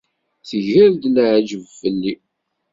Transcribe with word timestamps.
Tger-d 0.47 1.03
leεǧeb 1.15 1.63
fell-i. 1.79 2.13